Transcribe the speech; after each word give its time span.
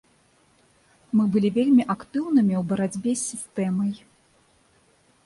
Мы 1.19 1.23
былі 1.35 1.49
вельмі 1.57 1.85
актыўнымі 1.95 2.53
ў 2.61 2.63
барацьбе 2.71 3.11
з 3.21 3.21
сістэмай. 3.29 3.93